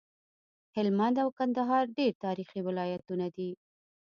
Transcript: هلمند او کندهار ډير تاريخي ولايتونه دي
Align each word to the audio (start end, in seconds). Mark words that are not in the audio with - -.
هلمند 0.75 1.15
او 1.23 1.29
کندهار 1.37 1.83
ډير 1.97 2.13
تاريخي 2.25 2.59
ولايتونه 2.67 3.27
دي 3.37 3.49